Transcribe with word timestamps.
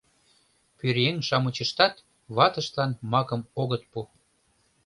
Пӧръеҥ-шамычыштат 0.77 1.95
ватыштлан 2.35 2.91
макым 3.11 3.41
огыт 3.61 3.83
пу. 3.91 3.99